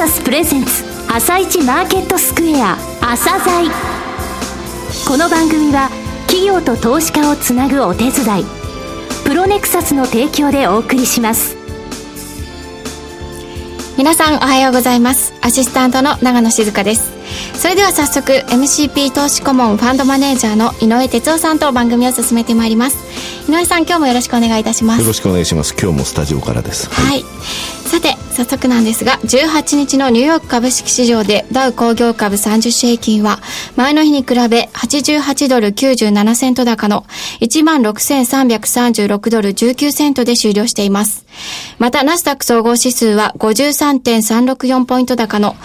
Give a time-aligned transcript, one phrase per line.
[0.00, 3.70] サスプレゼンツ朝一マーケットスクエア朝鮮。
[5.06, 5.90] この番組は
[6.26, 8.44] 企業と投資家をつなぐお手伝い
[9.26, 11.54] プロネクサスの提供でお送りします。
[13.98, 15.34] 皆さんおはようございます。
[15.42, 17.19] アシスタントの長野静香です。
[17.54, 22.96] それでは早速 MCP 投資顧問ファンドマネージャーの井上哲夫さんと番組を進めてまいります。
[23.48, 25.00] 井上さん今日もよろしくお願いいたします。
[25.00, 25.74] よろしくお願いします。
[25.80, 26.88] 今日もスタジオからです。
[26.90, 27.24] はい、はい。
[27.90, 33.40] さて早速なんですが18日のニューヨーク株式市場でダウ工業株30種平均は
[33.74, 37.04] 前の日に比べ88ドル97セント高の
[37.40, 41.26] 16,336ドル19セントで終了しています。
[41.78, 45.56] またナスダック総合指数は53.364ポイント高の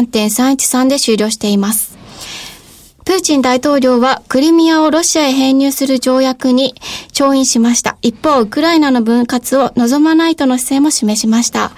[0.00, 1.92] 4333.313で終了しています。
[3.04, 6.74] プーチン大統領はクリミアをロシアへ編入する条約に
[7.10, 7.96] 調印しました。
[8.00, 11.72] 一方、ウクライナの分割を望まないとの姿勢も示しました。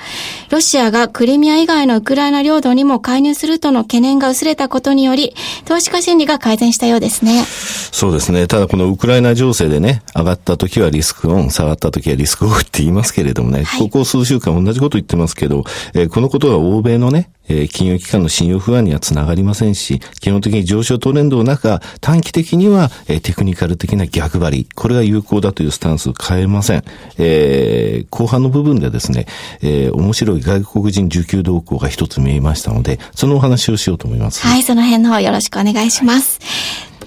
[0.50, 5.34] ロシアがクリミア以外のウクライナ領土にも介入するとの懸念が薄れたことにより、
[5.64, 7.42] 投資家心理が改善したようですね。
[7.44, 8.46] そうですね。
[8.46, 26.84] ただこのウクライナ情勢でね、上がった時はリスクオン、下がった時はリスクオフって言いますけれどもね、はい、ここ数週間同じこと言ってますけど、えー、このことが欧米のね、えー、金融機関の信用不安にはつながりませんし、基本的に上昇トレンドの中、短期的には、えー、テクニカル的な逆張り、これが有効だというスタンスを変えません。
[27.18, 29.26] えー、後半の部分でですね、
[29.62, 34.46] えー、面白い外国人受給動向が一つ見えましたので、そのお話をしようと思います。
[34.46, 36.40] はい、その辺の方よろしくお願いします。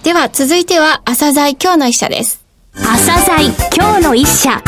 [0.04, 2.46] では、続いては、朝鮮今日の一社です。
[2.74, 4.62] 朝鮮今日の一社。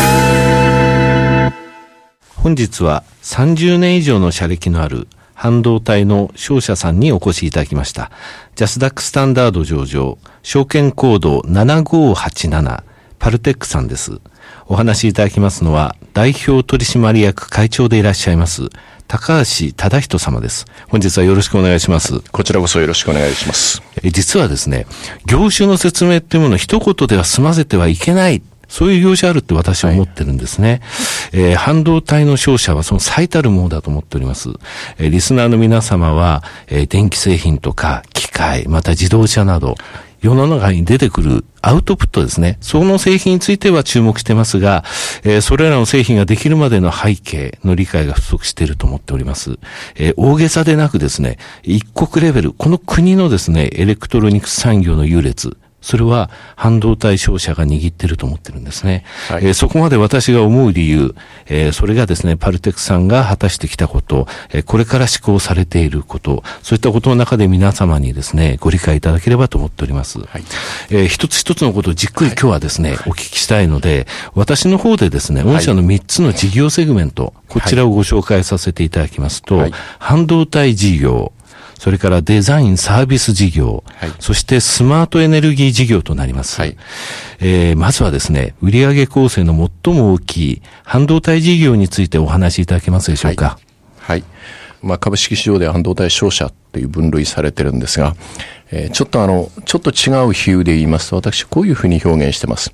[2.36, 5.08] 本日は30年以上の社歴のある
[5.40, 8.12] 半導体の商社さんにお越しいただきました。
[8.56, 12.84] ジャスダックスタンダード上場、証券コード7587、
[13.20, 14.20] パルテックさんです。
[14.68, 18.64] お話しいただきますのは、代表取締役会長でいらっしゃいます、
[19.08, 20.66] 高橋忠人様です。
[20.90, 22.20] 本日はよろしくお願いします。
[22.20, 23.82] こちらこそよろしくお願いします。
[24.04, 24.88] 実はですね、
[25.26, 30.82] 業種の説明っていうものを一言では済ませてはいけないそういう業種あるって私は思ってるんですね。
[31.32, 34.50] はい、えー、半導体の商社はその最たるものだと思っております。
[34.98, 39.76] えー、リスナーの皆様は、えー、電気製品とか機械、また自動車など、
[40.22, 42.58] 世の中に出てくるアウトプットですね。
[42.62, 44.84] その製品については注目してますが、
[45.24, 49.58] えー、それらの製品ができるまでの背景の理解が不足していると思っております。
[49.96, 59.06] えー、大げさでなくですね、一国レベル、この国のですね、エレクトロニクス産業の優劣、それは半導体商社が握ってると思ってるんですね。
[59.30, 61.16] はい、えー、そこまで私が思う理由、
[61.48, 70.20] えー、それがですね、パルテックさんが果たしてきたこと、えー、これから志向されていること、そういったことの中で皆様にですね、ご理解いただければと思っております。
[70.20, 70.44] はい、
[70.90, 81.32] えー、一つ一つのことをじっくり今日はですね、はい、お聞きしたいので、私の方でですね、御社の3つの事業セグメント、こちらをご紹介させていただきますと、半導体事業、
[81.80, 86.60] それからデザインサービス事業、はい、そしてスマートエネルギー事業となります。
[86.60, 86.76] はい、
[87.40, 89.54] えー、まずはですね、売上構成の
[89.86, 93.58] 最も大きい半導体事業についてお話しいただけますでしょうか。
[93.98, 94.18] はい。
[94.18, 94.24] はい、
[94.84, 98.14] まあ、株式市場で半導体商社という分類されてるんですが、
[98.72, 102.74] えー、ちょっとあの、ちょっと違う比喩で言いますと、私こういうふうに表現してます。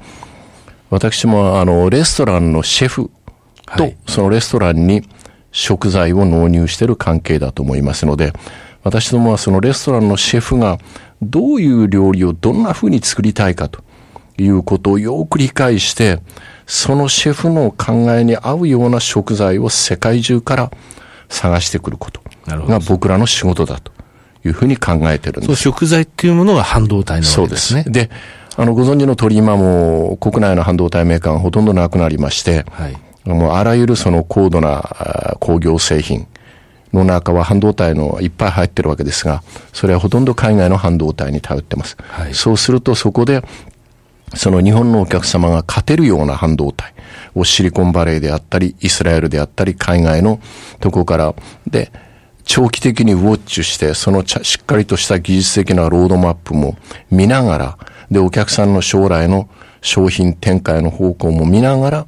[0.90, 3.12] 私もあの、レストランのシェフ
[3.78, 5.08] と、そのレストランに
[5.52, 8.34] 食材を納入している関係だと思いますので、
[8.86, 10.78] 私どもはそのレストランのシェフが
[11.20, 13.84] どういう料理をどんな風に作りたいかと
[14.38, 16.20] いうことをよく理解して、
[16.68, 20.72] そのシェフの考えに合うような食材を世界中から
[21.30, 23.92] 探してくることが僕らの仕事だと
[24.46, 25.56] いうふうに考えてるんです。
[25.56, 27.84] 食材っていうものが半導体のわけですね。
[27.84, 27.92] そうですね。
[27.92, 28.12] で、
[28.56, 36.28] あの、ご存知の通り今も国内の半導体メーカーがほとんどなくなりまして、はい、もうあらゆるその高度な工業製品、
[36.96, 41.98] の中は半導体のいっぱい入ってるわけですが、それはほとんど海外の半導体に頼ってます。
[42.00, 43.44] はい、そうするとそこで、
[44.34, 46.94] その日本のお客様が勝てるような半導体
[47.36, 50.40] をシリコンバレーであったり、イスラエルであったり、海外の
[50.80, 51.36] とこから、
[51.68, 51.92] で、
[52.44, 56.78] 長期的にウォッチして、そのしっかりとした技術的なロードマップも
[57.12, 57.78] 見ながら、
[58.10, 59.50] で、お客さんの将来の
[59.82, 62.06] 商品展開の方向も見ながら、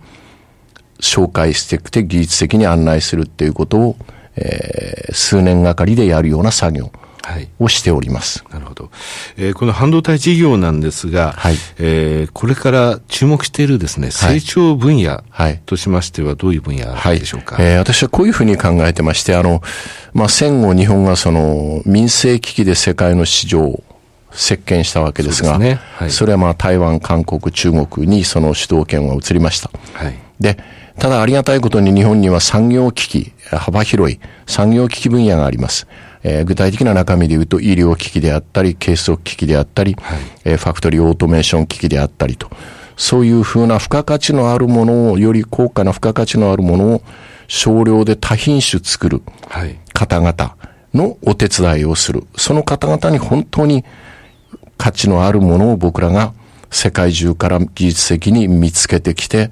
[1.00, 3.95] 紹介してきて技術的に案内するっていうことを
[4.38, 6.92] えー、数年がかりでやるような作業。
[7.60, 8.45] をしております。
[8.51, 8.89] なるほど。
[9.36, 15.24] えー、この半導体事業なんですが、はい、えー、これから注目しているですね、成長分野
[15.66, 16.86] としましてはどういう分野
[17.19, 19.62] でしょうか、はい、えー、私はこういうふうに考えてまして、あの、
[20.13, 23.84] まあ、戦後日本がその民生危機で世界の市場を
[24.31, 29.72] 席巻したわけですが、そ、ねはい、それはまあ台湾、韓国、中国にその主導権は移りました。
[29.94, 30.57] はい、で、
[31.00, 35.88] ただありがたいことに日本には産業機器、幅広い産業機器分野があります。
[36.24, 42.50] えー、具体的な中身で言うと医療機器であったり、計測機器であったり、はい、えー、ファクトリーオートメーション機器であったりと、
[42.98, 47.02] そういうふうな付加価値のあるものを、より高価な付加価値のあるものを
[47.48, 49.22] 少量で多品種作る
[49.94, 50.56] 方々
[50.94, 52.24] のお手伝いをする。
[52.36, 53.86] その方々に本当に
[54.78, 56.34] 価値のあるものを僕らが
[56.72, 59.52] 世界中から技術的に見つけてきて、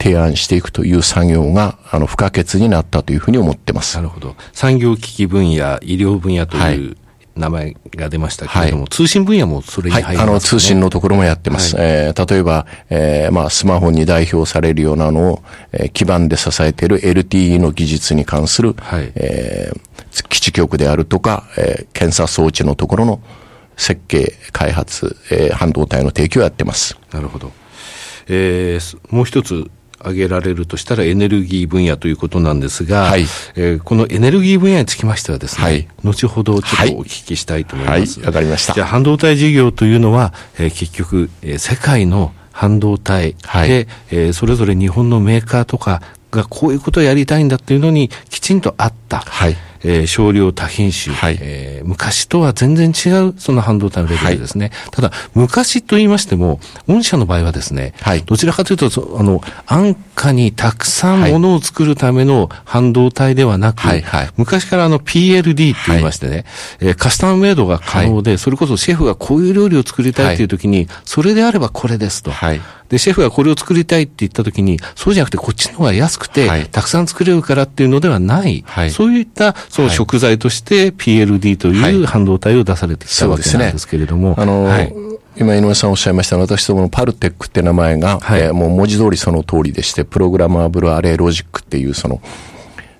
[0.00, 3.96] 提案していくという作業が、あの、不可欠になったというふうに思ってます。
[3.96, 4.34] なるほど。
[4.52, 6.96] 産業機器分野、医療分野という、
[7.36, 11.76] 名前が出ましたけれども、はい、通信分野もそれに入りますか、ね、はい、あの、通信のところもやってます。
[11.76, 15.42] はい、えー、例えば、えー、まあ、スマホに代表されるようなのを、
[15.72, 23.20] えー、基盤で支えている LTE の技術に関する、はい、えー、基地局であるとか、えー、検査装置のところの
[23.76, 26.98] 設計、開発、えー、半導体の提供をやってます。
[27.12, 27.52] なるほど。
[28.28, 29.70] えー、もう一つ、
[30.00, 33.22] 挙げられるとしたらエネルギー分野ということなんですが、はい、
[33.54, 38.20] えー、このエネルギー分野につきましてはですね、はい、後ほどちょっとお聞きしたいと思います。
[38.20, 38.74] はい、わ、かりました。
[38.74, 49.18] じゃあ半導体事業というのは、えー、結局、えー、世界の半導体で、はい、えー、それぞれ日本のメーカーとかがこういうことをやりたいんだっていうのにきちんとあった。
[49.18, 54.70] はいえー、少量多品種、はい、えー、昔とは全然違うその半導体のレベルですね。
[54.72, 66.44] はい、ただ、昔と言いましても、御社の場合はですね、はい、どちらかというと、あの、安価にたくさんものを作るための半導体ではなく、はいはい、昔からあの PLD って言いましてね、はい、
[66.80, 72.30] えー、カスタムメイドが可能で、それこそシェフがこういう料理を作りたいっていう時に、それであればこれですと。
[72.30, 72.60] はい
[72.90, 84.34] で、シェフがこれを作りたいって言ったときに、そうじゃなくてこっちの方が安くて、はい、たくさん作れるからっていうのではない、はい、そういったその食材として PLD という半導体を出されてきたわけなんですけれども。
[84.36, 92.20] あのー今、井上さんおっしゃいました私どものパルテックって名前が、はい、えー、もう文字通りその通りでして、プログラマーブルアレイロジックっていうその、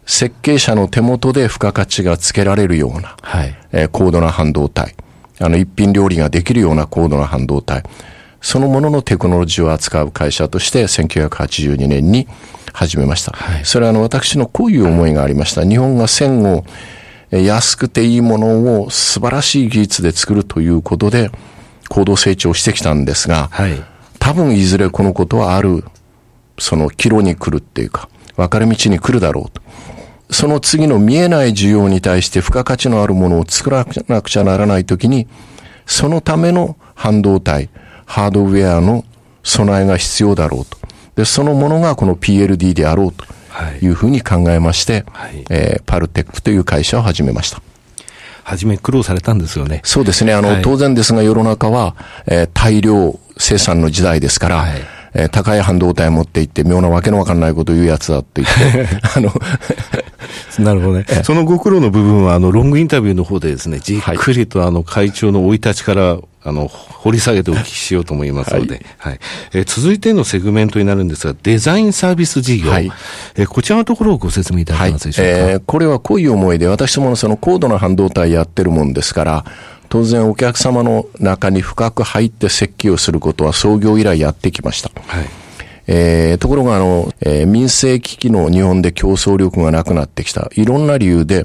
[0.07, 4.95] 設計者の手元で付加価値がつけられるような、はい、えー、高度な半導体。
[5.41, 7.83] あの、一品料理ができるような高度な半導体。
[8.41, 12.27] そのもののテクノロジーを扱う会社として1982年に
[12.73, 13.33] 始めました。
[13.33, 15.67] はい、それはあの私のこういう思いがありました。
[15.67, 16.65] 日本が戦後
[17.31, 21.31] 安くていいものを素晴らしい技術で作るということで
[21.89, 23.83] 行動成長してきたんですが、はい、
[24.19, 25.85] 多分いずれこのことはある、
[26.59, 29.61] その岐路に来るっていうか、分かれ道に来るだろうと。
[30.33, 35.27] その次の見えない需要に対して付加価値のあるものを作らなくちゃならないときに、
[35.87, 37.69] そのための半導体、
[38.11, 39.05] ハードウェアの
[39.45, 40.77] 備えが必要だろうと。
[41.15, 43.25] で、そのものがこの PLD であろうと
[43.81, 47.63] いうふうに考えまして、はい、えー、パルテックという会社を始めました。
[48.43, 49.81] 初め苦労されたんですよね。
[49.85, 50.35] そうですね。
[50.35, 51.95] あの、はい、当然ですが世の中は、
[52.27, 59.33] えー、大量生産の時代ですから、はいえー、高い半導体を持っていって、妙なわけのわかんないことを言うやつだって言って、 あの、
[60.59, 61.05] なるほどね。
[61.25, 69.21] そのご苦労の部分は、あの、ロングインタビューの方でですね、じっくりと、あの、会長の生い立ちから、あの、掘り下げてお聞きしようと思いますので、はい、はい、
[69.53, 72.71] えー、続いてのセグメントになるんですが、デザインサービス事業。
[72.71, 72.91] はい、
[73.37, 75.33] えー、こちらのところをご説明いただけますでしょうか？
[75.33, 79.45] はい、えー、これはこういう思いで、私どものその高度な半導体やってるもんですから、
[79.91, 84.91] 当然お客様の中に深く入って設計をすることは創業以来やってきました。
[85.07, 85.27] はい
[85.93, 90.49] えー、ところがあの、えー、民生機器の日本で競争力がなくなってきた。
[90.55, 91.45] いろんな理由で、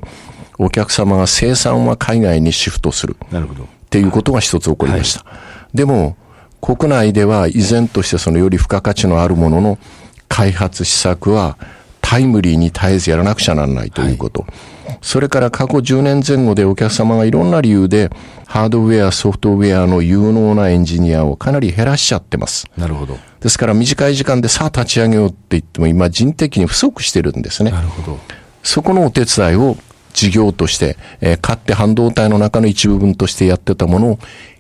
[0.59, 3.17] お客様が生産は海外にシフトする。
[3.31, 3.63] なるほど。
[3.63, 5.27] っていうことが一つ起こりました。
[5.27, 5.37] は
[5.73, 6.15] い、でも、
[6.61, 9.79] 国内では依然としてそのより付加価値のあるものの
[10.27, 11.57] 開発施策は
[12.07, 14.41] タイムリーに絶えずやらなくちゃならないということ。
[14.41, 14.47] は
[14.91, 18.11] い、それから過去10年前後でお客様がいろんな理由で
[18.45, 22.69] ハードウェア、ソフトウェアの有能なエンジニアをかなり減らしちゃってます。
[22.77, 23.17] なるほど。
[23.39, 27.71] ですから短い時間でさあ立ち上げようって言っても今人的に不足してるんですね。
[27.71, 28.19] なるほど。
[28.61, 29.75] そこのお手伝いを
[30.13, 34.19] 事業として、えー、買って半導体の中の一部分としてやってたものを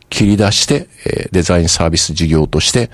[0.09, 2.89] 切り出して、えー、デザインサービス事業として、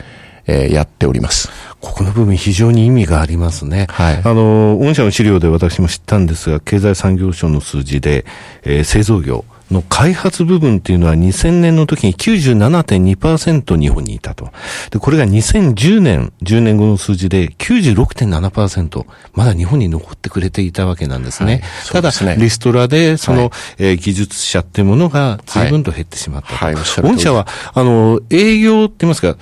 [0.48, 1.50] えー、やっております。
[1.80, 3.88] ここの部分非常に意味がありますね。
[3.90, 4.22] はい。
[4.24, 8.26] あの、御社の資料で私も知ったんですが、経済産業省の数字で、
[8.64, 14.50] えー、製造業、の開発部分っていうのは2000年の時に97.2%日本にいたと。
[14.92, 21.54] で、これが2010年、10年後の数字で96.7%、まだ日本に残ってくれていたわけなんですね。
[21.54, 26.56] はい、すねただ、リストラで、その、はい、えー、技術者っていうものが随分と減ってしまったと。
[26.56, 29.38] はい、はい、御社は、あの、営業って言いますか、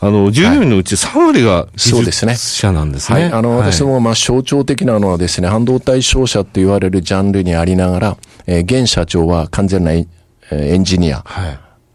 [0.00, 3.22] あの、従業員のうち3割が技術者なんですね。
[3.22, 10.06] はい、あの、私ども、まあ、象徴的なのはですね、半導体商社って言われるジャンルにありながら、えー、現社長は完全なエ
[10.50, 11.24] ンジニア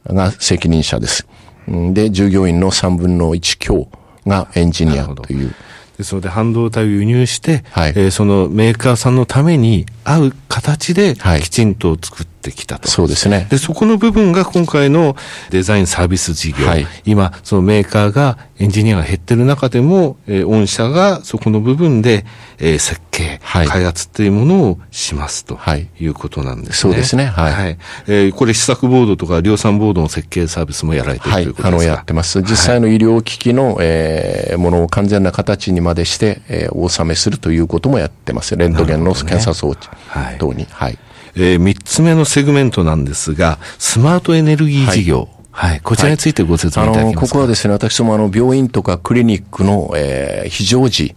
[0.05, 1.25] が責任者です。
[1.67, 3.87] で、従業員の3分の1強
[4.27, 5.53] がエンジニアという。
[5.97, 12.89] ですので、半導体を輸入して、はい、えー、そのメーカーさんのために合う形で、きちんと作ってきたと。
[12.89, 13.47] そうですね。
[13.49, 15.15] で、そこの部分が今回の
[15.49, 16.65] デザインサービス事業。
[16.65, 22.25] はい、今、そのメーカーがエンジニアが減ってる中でも、えー、御社がそこの部分で、
[22.59, 26.73] えー、設計、はい、開発っていうものをしますと、はい、いうことなんですね。
[26.75, 27.25] そうですね。
[27.25, 27.53] はい。
[27.53, 32.41] はい、えー、これ試作ボードとか量産ボードの設計サービスもやられているということですか、はい、あの、やってます。
[32.41, 38.55] 実際の医療機器の、えー、ものを完全な形にまでして、えー、お納めするということもやってます。
[38.55, 39.89] レントゲンの検査装置
[40.39, 40.59] 等に。
[40.59, 40.97] ね、はい。
[41.35, 45.19] えー、三つ目のセグメントなんですが、スマートエネルギー事業。
[45.19, 45.27] はい。
[45.53, 45.81] はい。
[45.81, 47.15] こちらについてご説明いただけます。
[47.15, 51.15] か、はい、ここはですね、私どもあの、病院とかクリニックの、えー、非常時、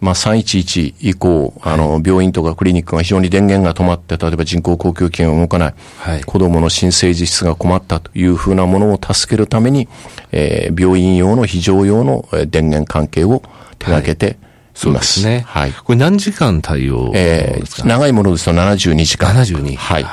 [0.00, 9.88] まあ、311以降、あの、病院とかクリニックが非常に電源が止まって、例えば人工呼吸器が動かない、はい、子供の新生児室が困ったというふうなものを助けるために、
[10.32, 13.42] えー、病院用の非常用の電源関係を
[13.78, 14.36] 手掛けて、はい
[14.74, 15.44] そうですね。
[15.46, 15.72] はい。
[15.72, 19.34] これ何時間対応えー、長いものですと72時間。
[19.34, 19.76] 72。
[19.76, 20.06] はい。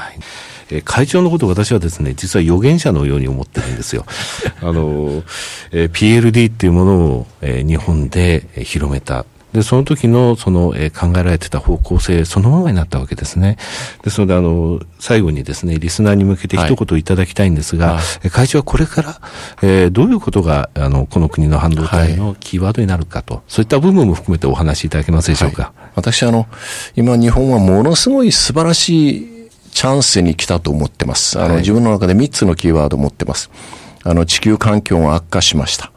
[0.72, 4.06] え会長のことを私はですね、実は預言者のように思ってるんですよ。
[4.62, 5.24] あの、
[5.72, 9.25] えー、PLD っていうものを、えー、日本で広めた。
[9.53, 13.58] で、その時の、その、えー、考えられてた方向性、そのままになったわけですね。
[14.03, 19.22] ですので、あの、最後にですね、リスナーに向けて一言いただきたいんですが、はい、会長はこれから、
[19.63, 25.63] えー、どういうことが、あの、この国の半導体のキーワードになるかと、はい、そういった部分も含めてお話しいただけますでしょうか？
[25.63, 26.48] はい、私、あの、
[26.96, 31.39] 今日本はものすごい素晴らしいチャンスに来たと思ってます。
[31.39, 33.50] あの、自分の中で3つのキーワードを持ってます。
[34.03, 35.91] あの、地球環境が悪化しました。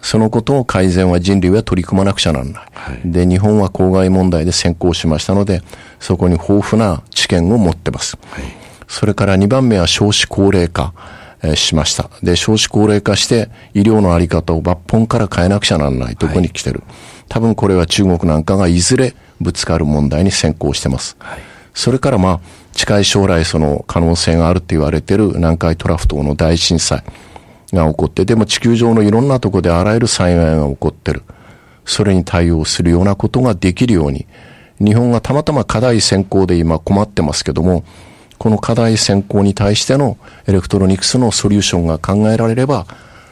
[0.00, 2.54] そのことを改善は人類は取り組まなくちゃならない。
[2.72, 5.62] はい、で、日本は公害問題で先行しましたので、
[6.00, 8.16] そこに豊富な知見を持ってます。
[8.30, 8.44] はい、
[8.86, 10.92] それから2番目は少子高齢化。
[11.40, 12.10] えー、しました。
[12.20, 16.80] で、少子高齢化して医療のあり方を抜本から変えなくちゃならないところに来てる。
[16.80, 21.16] はい、多分これは中国なんかがいずれぶつかる問題に先行してます。
[21.74, 22.40] それからまあ、
[22.72, 27.04] 近い将来その可能性があると言われている南海トラフ島の大震災。
[27.72, 31.22] が起こって、でも地球上のいろんなところであらゆる災害が起こってる。
[31.84, 34.26] それに対応するようなことができるように、
[34.78, 37.84] 日本がたまたま課題先行で今困ってますけども、
[38.38, 42.86] この課題先行に対してのエレクトロニクスのソリューションが考えられれば、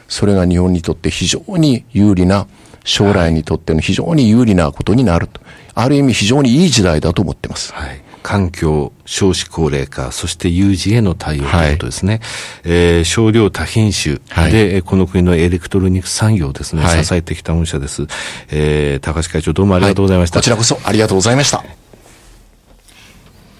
[0.07, 2.47] それが日本にとって非常に有利な、
[2.83, 5.41] 将来にとっての非常に有利なことになると。
[5.73, 7.73] ある意味非常にいい時代だと思ってます。
[7.73, 12.15] はい環境、少子高齢化、そして有事への対応ということですね。
[12.15, 12.21] はい、
[12.65, 14.15] えー、少量多品種。
[14.51, 18.05] で、はい、この国のエレクトロニクス産業をですね、はい、支えてきた御社です。
[18.49, 21.63] えー、高橋会長どうもありがとうございました、こちらこそありがとうございました。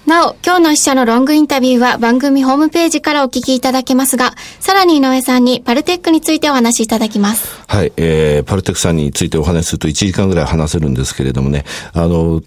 [0.06, 7.58] なお、今日の記者のロングインタビューは番組ホームページからお聞きいただけますが、さらに井上さんにパルテックについてお話しいただきます。
[7.68, 12.42] はい、えー、パルテックさんについてお話しすると1時間ぐらい話せるんですけれどもね、あの、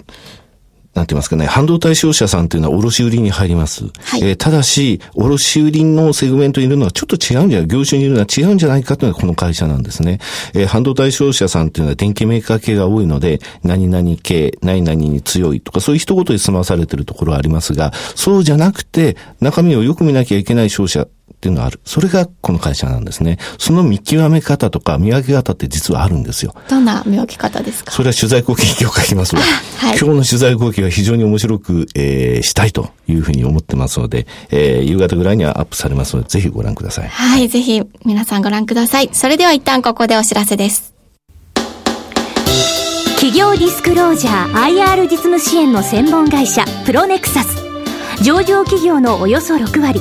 [0.95, 3.85] なんて言いますかね、半導体商社さんというのは卸売に入ります。
[3.85, 10.19] はい、えー、ただし、卸売のセグメントにいるのはちょっと違うんじゃない、業種にいるのは違うんじゃないかというのがこの会社なんですね。
[10.53, 21.07] えー、半導体商社さんというのは電気メーカー系が多いので、何々系、何々に強いとか、そういう一言で済まされているところはありますが、そうじゃなくて、中身をよく見なきゃいけない商社
[21.41, 21.81] っていうのがある。
[21.87, 23.39] それがこの会社なんですね。
[23.59, 26.55] その見極め方とか見分け方って実はあるんですよ。
[26.69, 27.93] どんな見分け方ですか？
[27.93, 29.41] それは取材後期に今日書きますが、
[29.81, 37.09] はい、今日の取材後期は非常に面白く、えー、したいというふうに思ってますので、えー、夕方ぐらいにはアップされますので、ぜひご覧ください。
[37.09, 39.09] はい、ぜひ皆さんご覧ください。
[39.15, 40.93] それでは一旦ここでお知らせです。
[43.17, 47.55] 企業ディスクロージャー IR 実務支援の専門会社プロネクサス
[48.23, 50.01] 上場企業のおよそ6割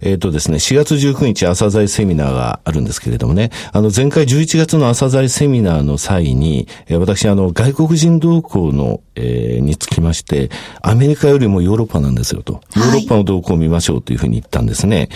[0.00, 10.50] えっ、ー、とですね、4月19日朝鮮セミナーがあるんですけれどもね、あの前回11月の朝鮮セミナーの際に、えー、私あの外国人同行のえー、につきまして、
[10.82, 12.60] アメリカよりもヨーロッパなんですよと。
[12.76, 15.08] ヨーロッパの動向を見ましょうというふうに言ったんですね。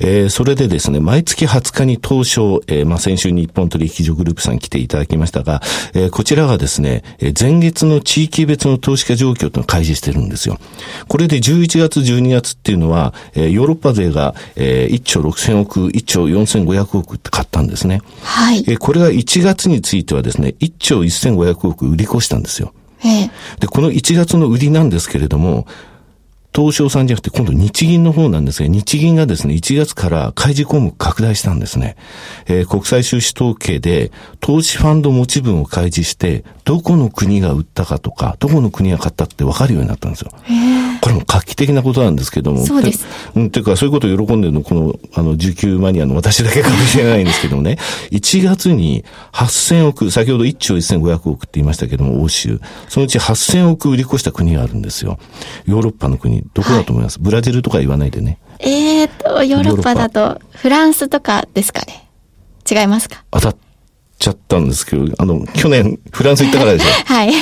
[0.00, 5.60] えー、それでですね、毎月20日に東証、えー、まあ、先週日本取引所グループさん来ていただきましたが、
[5.94, 7.02] えー、こちらがですね、
[7.38, 10.58] 前月の地域別の投資家状況というのを開示してるんですよ。
[11.08, 18.00] これで11月、12月っていうのは、えー、ヨーロッパ勢が、えー、1兆6000億、1兆4500億って買ったんですね。
[18.22, 18.64] はい。
[18.66, 22.72] えー、これが1月についてはですね、1兆1500億売り越したんですよ。
[23.60, 25.66] で、この1月の売りなんですけれども、
[26.58, 31.94] 東証さんじゃなくて今度日銀の方なんですが、日銀がですね、1月から開示項目拡大したんですね。
[32.46, 34.10] えー、国際収支統計で
[34.40, 40.32] 投資ファンド持ち分を開示して、どこの国が売ったかとか、どこの国が買ったって分かるようになったんですよ。
[41.00, 42.66] これも画期的なことなんですけども。
[42.66, 43.06] そうです。
[43.36, 47.78] うん、ていうか、そういうことを喜んでるの、この、あの、受給マニアの私だけかもしれないんですけどもね、
[48.10, 52.60] 1月に8000億、先ほど1兆1500億って言いましたけども、欧州。
[52.88, 55.20] そのうち8000億売り越した国があるんですよ。
[55.66, 58.38] ヨーロッパの国、どこだと思います、はい、ブラジルとか言わないでね。
[58.60, 62.08] えーと、ヨーロッパだと、フランスとかですかね。
[62.70, 63.24] 違いますか？
[63.30, 63.56] 当たっ
[64.18, 66.86] ちゃったんですけど、あの、去年、フランス行ったからでしょ？
[67.06, 67.32] はい。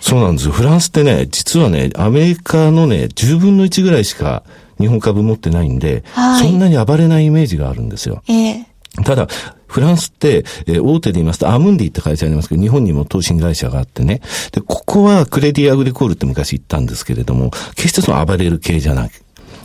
[0.00, 0.52] そうなんですよ。
[0.52, 4.42] フランスってね、実はね、アメリカのね、10分の1ぐらいしか
[4.80, 8.22] 日本株持ってないんで、はい、そんなに暴れないイメージがあるんですよ。
[8.28, 8.64] ええー、
[9.04, 9.28] ただ、
[9.66, 14.20] フランスって、えー、大手で言いますと、アムンディって会社ありますけど、日本にも投信会社があってね。
[14.52, 19.10] で、ここはクレディアグリコールって昔言ったんですけれども、決してその暴れる系じゃない。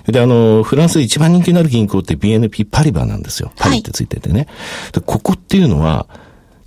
[0.08, 3.52] で、あの、フランスで一番人気のある銀行って BNP パリバなんですよ。
[3.56, 4.42] パリってついててね。
[4.42, 6.08] はい、で、ここっていうのは、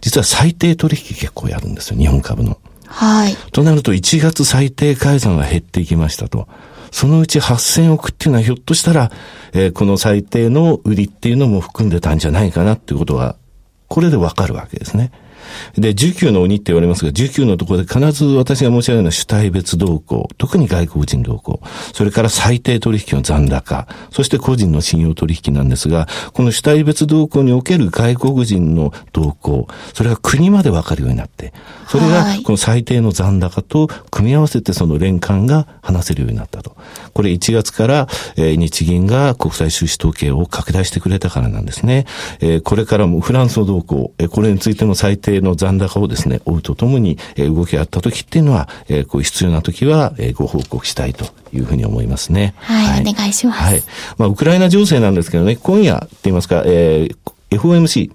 [0.00, 2.58] 実は最低取引結構やるんですよ、日本株の。
[2.86, 3.36] はい。
[3.52, 6.48] となると、1月最低改ざんが減っていきましたと。
[6.90, 9.10] そのうち8000億っていうのはひょっとしたら、
[9.52, 13.36] えー、この最低の売りっていうのも含んでたんじゃないかなっていうことは、
[13.88, 15.12] これでわかるわけですね。
[15.76, 21.60] で、19の鬼って言われますが、19のところで必ず私が申し上げるのは主体別動向、特に外国人動向、
[21.92, 31.52] それから最低取引の残高、そして個人の信用取引なんですが、この主体別動向における外国人の動向、それが国までわかるようになって、
[31.88, 36.76] それがこの最低の残高と組み合わせてその連関が話せるようになったと。
[37.14, 42.06] これ1月から、えー、日銀が国際収支統計を拡大してくれたからなんですね。
[42.40, 52.54] えー、これからもフランスの動向、えー、これについての最低の残高をですね、追うとともに、えー、動きがあった時っていうのは、えー、こう必要な時は、えー、ご報告したいというふうに思いますね。
[52.58, 53.60] はい、はい、お願いします。
[53.60, 53.82] はい。
[54.16, 58.10] まあ、ウクライナ情勢なんですけどね、今夜って言いますか、えー、FOMC、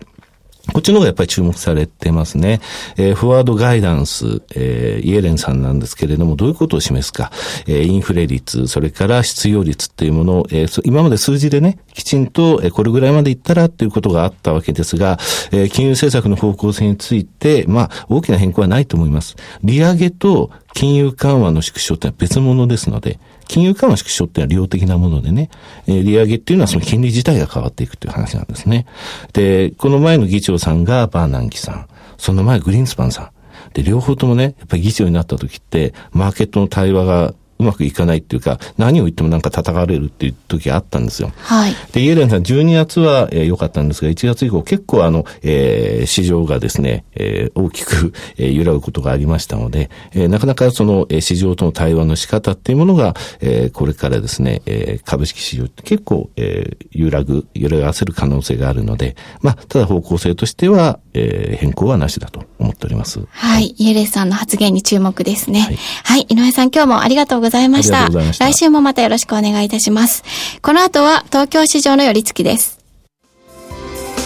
[0.71, 2.62] こっちの方がやっぱり注目されてますね。
[2.95, 7.32] えー、フォワードガイダンス、えー、イエレンさんなんですけれども、どういうことを示すか。
[7.67, 15.19] えー、インフレ率、それから失業率っていうものを、えー、今まで数字でね、きちんと、えー、これぐらいまでいったらっていうことがあったわけですが、
[15.52, 19.36] えー、金融政策の方向性について、まあ、大きな変更はないと思います。
[19.63, 25.49] 利上げと金融緩和の縮小ってのは別物ですので、金融緩和縮小っていうのは量的なものでね、
[25.88, 28.86] えー、利上げっていうのはその金利自体が変わっていくという話なんですね。
[29.33, 33.29] で、この前の議長さんがバーナンキさん、その前グリーンスパンさん。
[33.73, 37.33] で、両方ともね、やっぱり議長になった時って、マーケットの対話が
[37.63, 41.32] うまくいかないっていうか、何を言ってもなんか叩かれるっていう時があったんですよ。
[41.38, 41.76] はい。
[41.91, 63.26] で、イエレンさん12月は良、えー、かったんですが、1月以降結構あの、えー、市場がですね、えー、大きく、えー、揺らぐことがありましたので、えー、なかなかその、えー、市場との対話の仕方っていうものが、えー、これからですね、えー、株式市場って結構、えー、揺らぐ、揺らがせる可能性があるので、まあ、ただ方向性としては、えー、変更はなしだと思っております。
[63.30, 63.76] はい。
[63.78, 65.62] イエレンさんの発言に注目ですね。
[65.62, 66.26] はい、はい。
[66.30, 67.52] 井上さん今日もありがとうございました。
[67.81, 70.23] した来週もまたよろしくお願いいたします。
[70.61, 72.79] この後は東京市場の寄り付きです。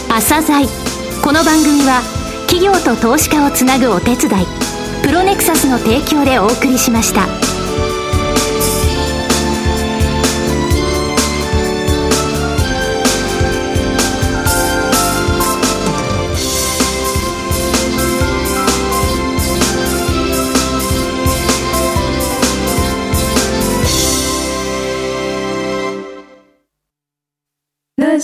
[0.08, 0.66] 朝鮮
[1.22, 2.00] この番組は
[2.48, 4.46] 企業と投資家をつなぐお手伝い
[5.02, 7.47] プロネクサスの提供でお送りしました。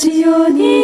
[0.06, 0.83] ラジオに。